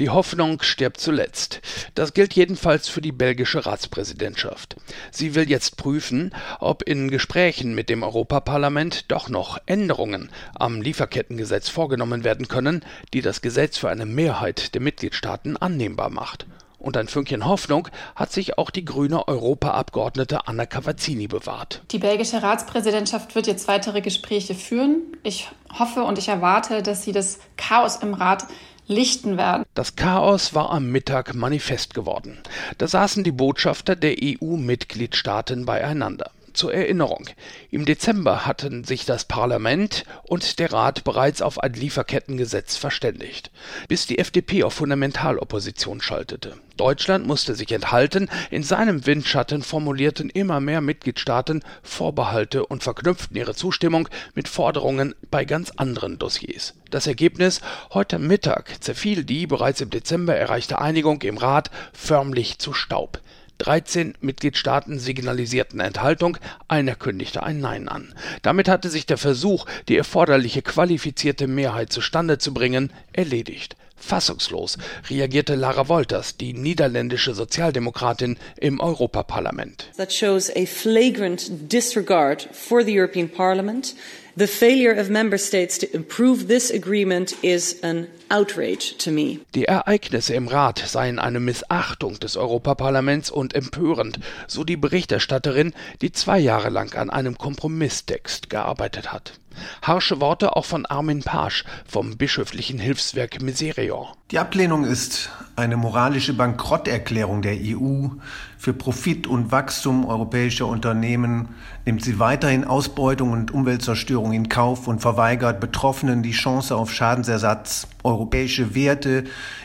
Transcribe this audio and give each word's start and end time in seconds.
Die 0.00 0.08
Hoffnung 0.08 0.62
stirbt 0.62 0.98
zuletzt. 0.98 1.60
Das 1.94 2.14
gilt 2.14 2.32
jedenfalls 2.32 2.88
für 2.88 3.02
die 3.02 3.12
belgische 3.12 3.66
Ratspräsidentschaft. 3.66 4.76
Sie 5.10 5.34
will 5.34 5.50
jetzt 5.50 5.76
prüfen, 5.76 6.34
ob 6.58 6.82
in 6.84 7.10
Gesprächen 7.10 7.74
mit 7.74 7.90
dem 7.90 8.02
Europaparlament 8.02 9.12
doch 9.12 9.28
noch 9.28 9.58
Änderungen 9.66 10.30
am 10.54 10.80
Lieferkettengesetz 10.80 11.68
vorgenommen 11.68 12.24
werden 12.24 12.48
können, 12.48 12.82
die 13.12 13.20
das 13.20 13.42
Gesetz 13.42 13.76
für 13.76 13.90
eine 13.90 14.06
Mehrheit 14.06 14.74
der 14.74 14.80
Mitgliedstaaten 14.80 15.58
annehmbar 15.58 16.08
macht. 16.08 16.46
Und 16.78 16.96
ein 16.96 17.06
Fünkchen 17.06 17.44
Hoffnung 17.44 17.88
hat 18.16 18.32
sich 18.32 18.56
auch 18.56 18.70
die 18.70 18.86
grüne 18.86 19.28
Europaabgeordnete 19.28 20.48
Anna 20.48 20.64
Cavazzini 20.64 21.26
bewahrt. 21.26 21.82
Die 21.90 21.98
belgische 21.98 22.42
Ratspräsidentschaft 22.42 23.34
wird 23.34 23.46
jetzt 23.46 23.68
weitere 23.68 24.00
Gespräche 24.00 24.54
führen. 24.54 25.02
Ich 25.22 25.50
hoffe 25.78 26.04
und 26.04 26.16
ich 26.16 26.28
erwarte, 26.28 26.82
dass 26.82 27.04
sie 27.04 27.12
das 27.12 27.38
Chaos 27.58 27.96
im 27.96 28.14
Rat 28.14 28.46
lichten 28.90 29.38
werden. 29.38 29.64
Das 29.74 29.96
Chaos 29.96 30.54
war 30.54 30.70
am 30.70 30.90
Mittag 30.90 31.34
manifest 31.34 31.94
geworden. 31.94 32.38
Da 32.78 32.88
saßen 32.88 33.24
die 33.24 33.32
Botschafter 33.32 33.96
der 33.96 34.16
EU-Mitgliedstaaten 34.22 35.64
beieinander. 35.64 36.30
Zur 36.52 36.74
Erinnerung. 36.74 37.26
Im 37.70 37.84
Dezember 37.84 38.44
hatten 38.46 38.84
sich 38.84 39.04
das 39.04 39.24
Parlament 39.24 40.04
und 40.24 40.58
der 40.58 40.72
Rat 40.72 41.04
bereits 41.04 41.42
auf 41.42 41.62
ein 41.62 41.72
Lieferkettengesetz 41.74 42.76
verständigt, 42.76 43.50
bis 43.88 44.06
die 44.06 44.18
FDP 44.18 44.64
auf 44.64 44.74
Fundamentalopposition 44.74 46.00
schaltete. 46.00 46.56
Deutschland 46.76 47.26
musste 47.26 47.54
sich 47.54 47.70
enthalten, 47.72 48.30
in 48.50 48.62
seinem 48.62 49.04
Windschatten 49.06 49.62
formulierten 49.62 50.30
immer 50.30 50.60
mehr 50.60 50.80
Mitgliedstaaten 50.80 51.62
Vorbehalte 51.82 52.64
und 52.64 52.82
verknüpften 52.82 53.36
ihre 53.36 53.54
Zustimmung 53.54 54.08
mit 54.34 54.48
Forderungen 54.48 55.14
bei 55.30 55.44
ganz 55.44 55.72
anderen 55.76 56.18
Dossiers. 56.18 56.74
Das 56.90 57.06
Ergebnis 57.06 57.60
heute 57.92 58.18
Mittag 58.18 58.82
zerfiel 58.82 59.24
die 59.24 59.46
bereits 59.46 59.80
im 59.82 59.90
Dezember 59.90 60.34
erreichte 60.34 60.80
Einigung 60.80 61.20
im 61.22 61.36
Rat 61.36 61.70
förmlich 61.92 62.58
zu 62.58 62.72
Staub. 62.72 63.20
13 63.60 64.14
Mitgliedstaaten 64.20 64.98
signalisierten 64.98 65.80
Enthaltung, 65.80 66.38
einer 66.66 66.94
kündigte 66.94 67.42
ein 67.42 67.60
Nein 67.60 67.88
an. 67.88 68.14
Damit 68.42 68.68
hatte 68.68 68.88
sich 68.88 69.04
der 69.04 69.18
Versuch, 69.18 69.66
die 69.88 69.96
erforderliche 69.96 70.62
qualifizierte 70.62 71.46
Mehrheit 71.46 71.92
zustande 71.92 72.38
zu 72.38 72.54
bringen, 72.54 72.90
erledigt. 73.12 73.76
Fassungslos 74.00 74.78
reagierte 75.10 75.54
Lara 75.54 75.88
Wolters, 75.88 76.38
die 76.38 76.54
niederländische 76.54 77.34
Sozialdemokratin 77.34 78.38
im 78.56 78.80
Europaparlament. 78.80 79.90
That 79.98 80.12
shows 80.12 80.50
a 80.56 80.64
flagrant 80.64 81.70
disregard 81.70 82.48
for 82.52 82.82
the 82.82 82.98
European 82.98 83.28
Parliament. 83.28 83.94
The 84.36 84.46
failure 84.46 84.92
of 84.92 85.10
member 85.10 85.38
states 85.38 85.78
to 85.78 85.86
improve 85.92 86.46
this 86.46 86.70
agreement 86.70 87.34
is 87.42 87.82
an 87.82 88.06
outrage 88.30 88.96
to 88.98 89.10
me. 89.10 89.40
Die 89.54 89.64
Ereignisse 89.64 90.34
im 90.34 90.46
Rat 90.46 90.78
seien 90.78 91.18
eine 91.18 91.40
Missachtung 91.40 92.20
des 92.20 92.36
Europaparlaments 92.36 93.30
und 93.30 93.54
empörend, 93.54 94.20
so 94.46 94.62
die 94.64 94.76
Berichterstatterin, 94.76 95.72
die 96.00 96.12
zwei 96.12 96.38
Jahre 96.38 96.70
lang 96.70 96.94
an 96.94 97.10
einem 97.10 97.36
Kompromisstext 97.36 98.50
gearbeitet 98.50 99.12
hat. 99.12 99.40
Harsche 99.82 100.20
Worte 100.20 100.56
auch 100.56 100.64
von 100.64 100.86
Armin 100.86 101.22
Pasch 101.22 101.64
vom 101.86 102.16
bischöflichen 102.16 102.78
Hilfswerk 102.78 103.42
Miserior. 103.42 104.16
Die 104.30 104.38
Ablehnung 104.38 104.84
ist 104.84 105.30
eine 105.56 105.76
moralische 105.76 106.32
Bankrotterklärung 106.34 107.42
der 107.42 107.56
EU. 107.60 108.08
Für 108.56 108.72
Profit 108.72 109.26
und 109.26 109.50
Wachstum 109.52 110.06
europäischer 110.06 110.66
Unternehmen 110.66 111.48
nimmt 111.84 112.04
sie 112.04 112.18
weiterhin 112.18 112.64
Ausbeutung 112.64 113.32
und 113.32 113.50
Umweltzerstörung 113.50 114.19
in 114.26 114.48
Kauf 114.48 114.86
und 114.86 115.00
verweigert 115.00 115.60
Betroffenen 115.60 116.22
die 116.22 116.32
Chance 116.32 116.76
auf 116.76 116.92
Schadensersatz. 116.92 117.86
Europäische 118.02 118.74
Werte 118.74 119.24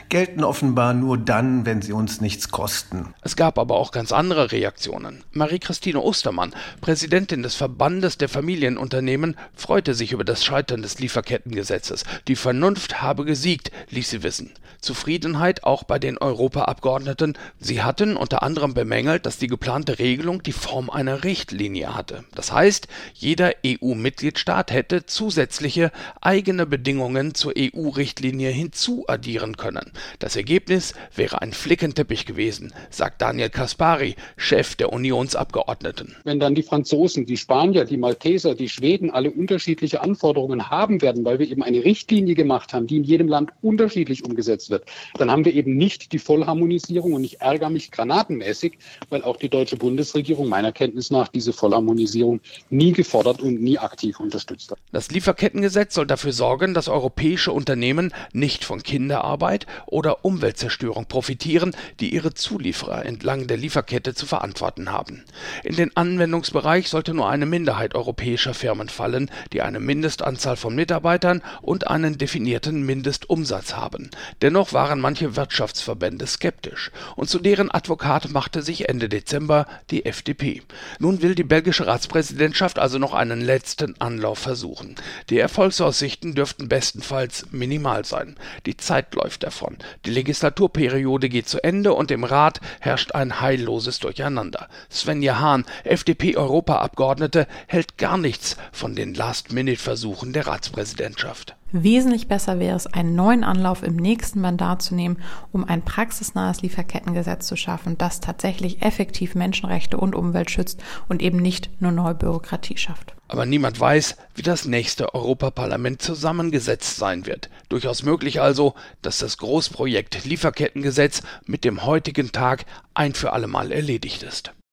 gelten 0.10 0.44
offenbar 0.44 0.94
nur 0.94 1.18
dann, 1.18 1.66
wenn 1.66 1.82
sie 1.82 1.94
uns 1.94 2.22
nichts 2.22 2.50
kosten. 2.50 3.14
Es 3.22 3.36
gab 3.36 3.58
aber 3.58 3.76
auch 3.76 3.92
ganz 3.92 4.12
andere 4.12 4.52
Reaktionen. 4.52 5.24
Marie-Christine 5.32 6.00
Ostermann, 6.00 6.54
Präsidentin 6.82 7.44
des 7.44 7.56
Verbandes 7.56 8.18
der 8.18 8.30
Familienunternehmen, 8.30 9.36
freute 9.56 9.94
sich 9.94 10.12
über 10.12 10.24
das 10.24 10.44
Scheitern 10.44 10.82
des 10.82 11.00
Lieferkettengesetzes. 11.00 12.04
Die 12.28 12.36
Vernunft 12.36 13.02
habe 13.02 13.26
gesiegt, 13.26 13.72
ließ 13.90 14.10
sie 14.10 14.24
wissen. 14.24 14.52
Zufriedenheit 14.82 15.64
auch 15.64 15.84
bei 15.84 15.98
den 15.98 16.18
Europaabgeordneten. 16.20 17.38
Sie 17.60 17.82
hatten 17.82 18.16
unter 18.16 18.44
anderem 18.44 18.76
bemängelt, 18.76 19.26
dass 19.26 19.40
die 19.40 19.48
geplante 19.48 19.98
Regelung 19.98 20.44
die 20.44 20.52
Form 20.52 20.92
einer 20.92 21.24
Richtlinie 21.24 21.96
hatte. 21.96 22.26
Das 22.36 22.52
heißt, 22.52 22.88
jeder 23.16 23.54
EU-Mitgliedstaat 23.66 24.72
hätte 24.72 25.08
zusätzliche 25.08 25.92
eigene 26.22 26.68
Bedingungen 26.68 27.34
zur 27.34 27.54
EU-Richtlinie 27.58 28.25
hinzuaddieren 28.34 29.58
können. 29.58 29.92
Das 30.20 30.36
Ergebnis 30.36 30.94
wäre 31.16 31.42
ein 31.42 31.54
Flickenteppich 31.54 32.26
gewesen, 32.26 32.74
sagt 32.90 33.22
Daniel 33.22 33.50
Kaspari, 33.50 34.16
Chef 34.38 34.76
der 34.76 34.92
Unionsabgeordneten. 34.92 36.16
Wenn 36.24 36.40
dann 36.40 36.56
die 36.56 36.64
Franzosen, 36.64 37.26
die 37.26 37.38
Spanier, 37.38 37.86
die 37.86 37.98
Malteser, 37.98 38.56
die 38.56 38.70
Schweden 38.70 39.12
alle 39.12 39.32
unterschiedliche 39.32 40.02
Anforderungen 40.02 40.70
haben 40.70 41.02
werden, 41.02 41.26
weil 41.26 41.40
wir 41.40 41.50
eben 41.50 41.64
eine 41.64 41.84
Richtlinie 41.84 42.36
gemacht 42.36 42.74
haben, 42.74 42.88
die 42.88 42.98
in 42.98 43.04
jedem 43.04 43.28
Land 43.28 43.52
unterschiedlich 43.62 44.24
umgesetzt 44.24 44.70
wird, 44.70 44.86
dann 45.18 45.30
haben 45.30 45.46
wir 45.46 45.54
eben 45.54 45.78
nicht 45.78 46.12
die 46.12 46.20
Vollharmonisierung 46.20 47.14
und 47.14 47.24
ich 47.24 47.42
ärgere 47.42 47.70
mich 47.70 47.92
granatenmäßig, 47.92 48.78
weil 49.10 49.24
auch 49.24 49.38
die 49.38 49.50
deutsche 49.50 49.78
Bundesregierung 49.78 50.50
meiner 50.50 50.72
Kenntnis 50.72 51.12
nach 51.12 51.28
diese 51.28 51.54
Vollharmonisierung 51.54 52.42
nie 52.70 52.92
gefordert 52.92 53.42
und 53.42 53.62
nie 53.62 53.78
aktiv 53.78 54.20
unterstützt 54.20 54.72
hat. 54.72 54.80
Das 54.92 55.12
Lieferkettengesetz 55.12 55.94
soll 55.94 56.08
dafür 56.08 56.32
sorgen, 56.32 56.74
dass 56.74 56.88
europäische 56.88 57.52
Unternehmen 57.52 58.14
nicht 58.34 58.66
von 58.66 58.84
Kinderarbeit 58.84 59.68
oder 59.86 60.26
Umweltzerstörung 60.26 61.06
profitieren, 61.06 61.76
die 62.00 62.14
ihre 62.14 62.34
Zulieferer 62.34 63.06
entlang 63.06 63.48
der 63.48 63.58
Lieferkette 63.58 64.14
zu 64.14 64.26
verantworten 64.26 64.92
haben. 64.92 65.24
In 65.64 65.76
den 65.76 65.96
Anwendungsbereich 65.96 66.90
sollte 66.90 67.14
nur 67.14 67.30
eine 67.30 67.46
Minderheit 67.46 67.96
europäischer 67.96 68.54
Firmen 68.54 68.90
fallen, 68.90 69.30
die 69.54 69.62
eine 69.62 69.80
Mindestanzahl 69.80 70.56
von 70.56 70.76
Mitarbeitern 70.76 71.42
und 71.62 71.88
einen 71.88 72.18
definierten 72.18 72.86
Mindestumsatz 72.86 73.76
haben. 73.76 74.10
Dennoch 74.42 74.74
waren 74.74 75.00
manche 75.00 75.36
Wirtschaftsverbände 75.36 76.28
skeptisch 76.28 76.92
und 77.16 77.30
zu 77.30 77.40
deren 77.40 77.72
Advokat 77.72 78.30
machte 78.30 78.62
sich 78.62 78.90
Ende 78.90 79.10
Dezember 79.10 79.66
die 79.90 80.06
FDP. 80.06 80.62
Nun 81.00 81.22
will 81.22 81.36
die 81.36 81.44
belgische 81.44 81.88
Ratspräsidentschaft 81.88 82.80
also 82.80 82.98
noch 82.98 83.14
einen 83.14 83.42
letzten 83.42 84.00
Anlauf 84.00 84.40
versuchen. 84.40 84.96
Die 85.30 85.40
Erfolgsaussichten 85.40 86.36
dürften 86.36 86.70
bestenfalls 86.70 87.48
minimal 87.52 88.05
sein. 88.06 88.36
Die 88.66 88.78
Zeit 88.78 89.14
läuft 89.16 89.44
davon. 89.44 89.78
Die 90.06 90.12
Legislaturperiode 90.12 91.30
geht 91.30 91.50
zu 91.50 91.64
Ende 91.64 91.94
und 91.94 92.12
im 92.12 92.24
Rat 92.24 92.62
herrscht 92.80 93.14
ein 93.14 93.42
heilloses 93.42 94.00
Durcheinander. 94.00 94.68
Svenja 94.90 95.40
Hahn, 95.40 95.66
FDP-Europaabgeordnete, 95.84 97.48
hält 97.68 97.98
gar 97.98 98.18
nichts 98.18 98.58
von 98.72 98.96
den 98.96 99.14
Last-Minute-Versuchen 99.14 100.34
der 100.34 100.48
Ratspräsidentschaft. 100.48 101.56
Wesentlich 101.84 102.30
besser 102.30 102.58
wäre 102.58 102.78
es, 102.78 102.88
einen 102.88 103.16
neuen 103.16 103.44
Anlauf 103.44 103.84
im 103.84 103.98
nächsten 103.98 104.40
Mandat 104.40 104.82
zu 104.82 104.96
nehmen, 104.96 105.18
um 105.52 105.66
ein 105.66 105.84
praxisnahes 105.84 106.62
Lieferkettengesetz 106.62 107.48
zu 107.48 107.58
schaffen, 107.58 107.98
das 107.98 108.22
tatsächlich 108.22 108.82
effektiv 108.82 109.36
Menschenrechte 109.36 109.98
und 109.98 110.16
Umwelt 110.16 110.50
schützt 110.50 110.82
und 111.10 111.22
eben 111.22 111.38
nicht 111.38 111.70
nur 111.82 111.92
neue 111.92 112.16
Bürokratie 112.16 112.78
schafft. 112.78 113.14
Aber 113.28 113.46
niemand 113.46 113.78
weiß, 113.78 114.16
wie 114.36 114.42
das 114.42 114.64
nächste 114.64 115.14
Europaparlament 115.14 116.02
zusammengesetzt 116.02 116.96
sein 116.96 117.26
wird. 117.26 117.50
Durchaus 117.68 118.04
möglich 118.04 118.40
also, 118.40 118.74
dass 119.02 119.18
das 119.18 119.38
Großprojekt 119.38 120.24
Lieferkettengesetz 120.24 121.24
mit 121.46 121.66
dem 121.66 121.86
heutigen 121.86 122.32
Tag 122.32 122.66
ein 122.94 123.14
für 123.14 123.34
allemal 123.34 123.74
erledigt 123.74 124.24
ist. 124.24 124.54